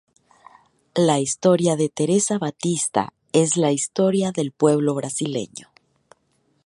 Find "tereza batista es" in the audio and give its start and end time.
1.89-3.55